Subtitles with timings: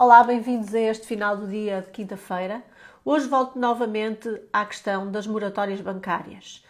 [0.00, 2.62] Olá, bem-vindos a este final do dia de quinta-feira.
[3.04, 6.64] Hoje volto novamente à questão das moratórias bancárias.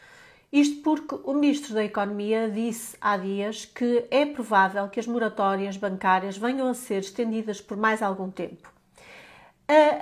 [0.50, 5.76] Isto porque o Ministro da Economia disse há dias que é provável que as moratórias
[5.76, 8.72] bancárias venham a ser estendidas por mais algum tempo.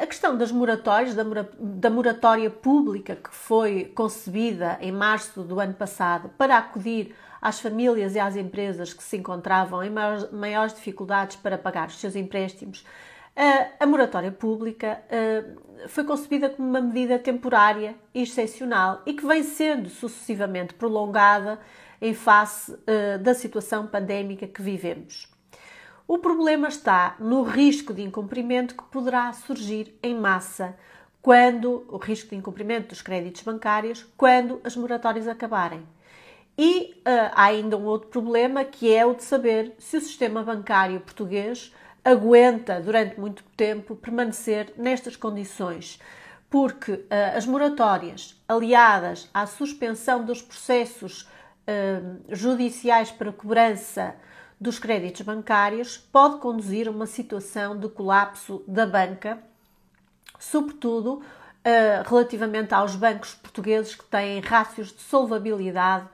[0.00, 1.16] A questão das moratórias,
[1.58, 7.12] da moratória pública que foi concebida em março do ano passado para acudir
[7.42, 9.90] às famílias e às empresas que se encontravam em
[10.30, 12.84] maiores dificuldades para pagar os seus empréstimos,
[13.78, 15.02] a moratória pública
[15.88, 21.60] foi concebida como uma medida temporária e excepcional e que vem sendo sucessivamente prolongada
[22.00, 22.74] em face
[23.20, 25.28] da situação pandémica que vivemos.
[26.08, 30.76] O problema está no risco de incumprimento que poderá surgir em massa
[31.20, 35.82] quando o risco de incumprimento dos créditos bancários quando as moratórias acabarem.
[36.56, 40.44] E uh, há ainda um outro problema que é o de saber se o sistema
[40.44, 41.74] bancário português
[42.06, 46.00] aguenta durante muito tempo permanecer nestas condições,
[46.48, 54.14] porque uh, as moratórias, aliadas à suspensão dos processos uh, judiciais para cobrança
[54.60, 59.40] dos créditos bancários, pode conduzir a uma situação de colapso da banca,
[60.38, 66.06] sobretudo uh, relativamente aos bancos portugueses que têm rácios de solvabilidade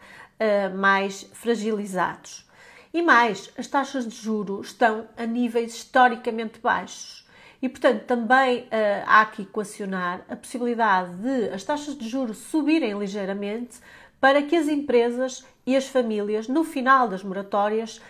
[0.74, 2.50] mais fragilizados.
[2.94, 7.26] E mais, as taxas de juro estão a níveis historicamente baixos.
[7.62, 8.68] E, portanto, também uh,
[9.06, 13.78] há que equacionar a possibilidade de as taxas de juros subirem ligeiramente
[14.20, 18.00] para que as empresas e as famílias, no final das moratórias,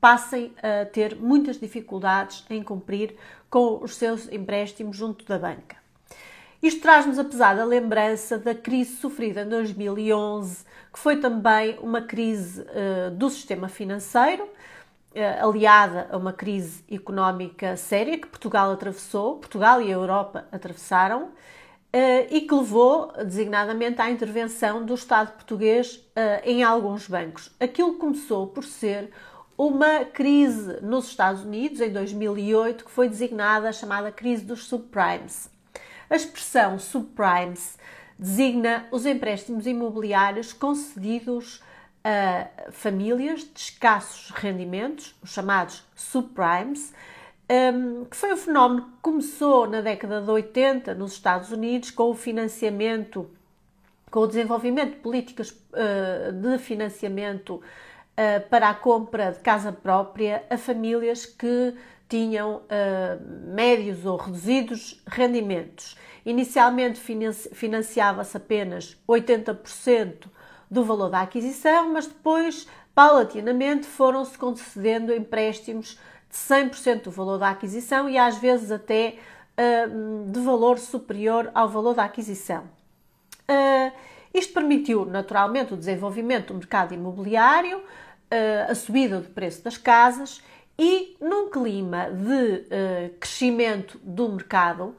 [0.00, 3.14] passem a ter muitas dificuldades em cumprir
[3.50, 5.81] com os seus empréstimos junto da banca.
[6.62, 12.60] Isto traz-nos a pesada lembrança da crise sofrida em 2011 que foi também uma crise
[12.60, 19.82] uh, do sistema financeiro, uh, aliada a uma crise económica séria que Portugal atravessou, Portugal
[19.82, 21.30] e a Europa atravessaram, uh,
[22.30, 26.00] e que levou designadamente à intervenção do Estado português
[26.44, 27.50] em alguns bancos.
[27.58, 29.10] Aquilo começou por ser
[29.58, 35.50] uma crise nos Estados Unidos em 2008 que foi designada chamada crise dos subprimes.
[36.12, 37.78] A expressão subprimes
[38.18, 41.62] designa os empréstimos imobiliários concedidos
[42.04, 46.92] a famílias de escassos rendimentos, os chamados subprimes,
[47.50, 52.10] um, que foi um fenómeno que começou na década de 80 nos Estados Unidos com
[52.10, 53.30] o financiamento,
[54.10, 60.44] com o desenvolvimento de políticas uh, de financiamento uh, para a compra de casa própria
[60.50, 61.74] a famílias que
[62.12, 65.96] tinham uh, médios ou reduzidos rendimentos.
[66.26, 67.00] Inicialmente
[67.54, 70.26] financiava-se apenas 80%
[70.70, 77.48] do valor da aquisição, mas depois, paulatinamente, foram-se concedendo empréstimos de 100% do valor da
[77.48, 79.16] aquisição e às vezes até
[79.56, 82.64] uh, de valor superior ao valor da aquisição.
[83.48, 83.90] Uh,
[84.34, 87.82] isto permitiu, naturalmente, o desenvolvimento do mercado imobiliário,
[88.66, 90.42] a subida do preço das casas
[90.78, 94.96] e, num clima de crescimento do mercado,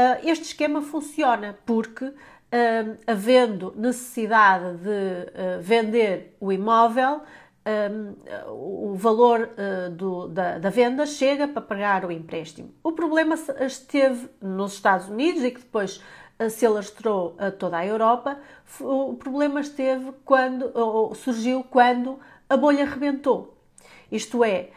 [0.00, 2.14] ah, este esquema funciona porque, uh,
[3.06, 7.20] havendo necessidade de uh, vender o imóvel,
[8.48, 9.50] o valor
[9.92, 12.72] do, da, da, venda chega para pagar o empréstimo.
[12.82, 16.02] O problema esteve nos Estados Unidos e que depois
[16.50, 18.38] se alastrou a toda a Europa.
[18.80, 23.54] O problema esteve quando surgiu quando a bolha rebentou.
[24.10, 24.70] Isto é,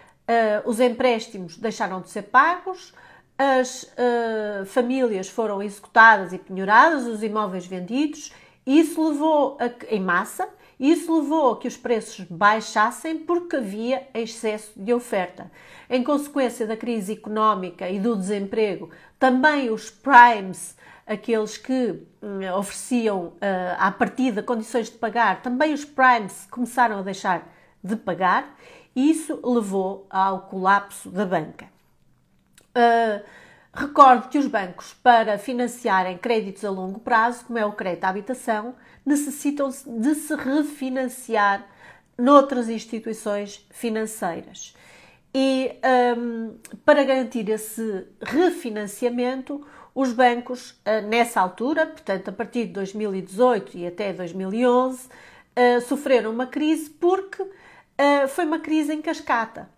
[0.66, 2.94] os empréstimos deixaram de ser pagos,
[3.38, 8.32] as uh, famílias foram executadas e penhoradas, os imóveis vendidos,
[8.66, 10.48] isso levou a, em massa,
[10.80, 15.52] isso levou a que os preços baixassem porque havia excesso de oferta.
[15.90, 18.90] Em consequência da crise económica e do desemprego,
[19.20, 23.34] também os primes, aqueles que hum, ofereciam uh,
[23.78, 27.52] à partida condições de pagar, também os primes começaram a deixar
[27.84, 28.56] de pagar
[28.96, 31.66] e isso levou ao colapso da banca.
[32.76, 33.24] Uh,
[33.74, 38.10] recordo que os bancos, para financiarem créditos a longo prazo, como é o crédito à
[38.10, 38.76] habitação,
[39.06, 41.68] necessitam de se refinanciar
[42.18, 44.76] noutras instituições financeiras.
[45.36, 45.72] E
[46.16, 46.56] um,
[46.86, 49.66] para garantir esse refinanciamento,
[49.96, 56.32] os bancos, uh, nessa altura, portanto, a partir de 2018 e até 2011, uh, sofreram
[56.32, 57.44] uma crise porque
[58.30, 59.70] foi uma crise em cascata.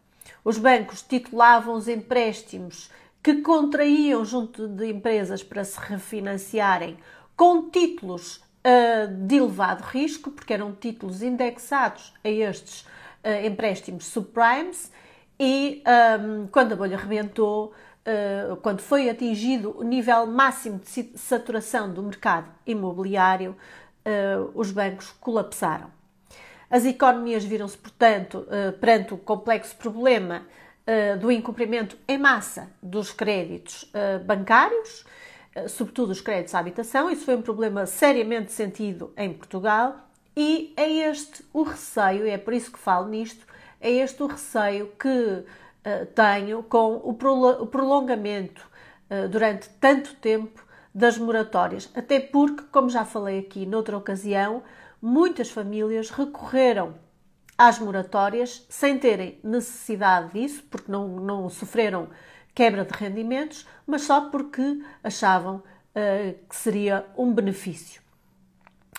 [0.43, 2.89] Os bancos titulavam os empréstimos
[3.21, 6.97] que contraíam junto de empresas para se refinanciarem
[7.35, 14.91] com títulos uh, de elevado risco, porque eram títulos indexados a estes uh, empréstimos subprimes,
[15.39, 15.83] e
[16.21, 17.73] um, quando a bolha rebentou,
[18.61, 23.57] quando foi atingido o nível máximo de saturação do mercado imobiliário,
[24.53, 25.89] os bancos colapsaram.
[26.69, 28.47] As economias viram-se, portanto,
[28.79, 30.43] perante o complexo problema
[31.19, 33.91] do incumprimento em massa dos créditos
[34.25, 35.05] bancários,
[35.67, 37.09] sobretudo os créditos à habitação.
[37.09, 39.95] Isso foi um problema seriamente sentido em Portugal
[40.35, 43.45] e é este o receio, é por isso que falo nisto,
[43.79, 45.43] é este o receio que
[46.13, 48.61] tenho com o prolongamento
[49.29, 51.89] durante tanto tempo das moratórias.
[51.95, 54.63] Até porque, como já falei aqui noutra ocasião,
[55.01, 56.95] muitas famílias recorreram
[57.57, 62.09] às moratórias sem terem necessidade disso, porque não, não sofreram
[62.53, 68.01] quebra de rendimentos, mas só porque achavam uh, que seria um benefício.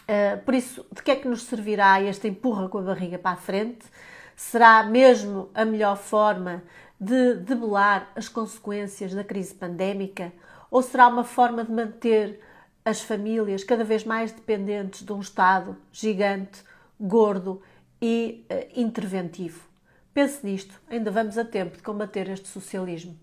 [0.02, 3.32] Uh, por isso, de que é que nos servirá este empurra com a barriga para
[3.32, 3.87] a frente?
[4.37, 6.62] Será mesmo a melhor forma
[7.00, 10.32] de debelar as consequências da crise pandémica?
[10.70, 12.40] Ou será uma forma de manter
[12.86, 16.62] as famílias cada vez mais dependentes de um Estado gigante,
[16.98, 17.60] gordo
[18.00, 19.60] e uh, interventivo?
[20.14, 23.18] Pense nisto, ainda vamos a tempo de combater este socialismo.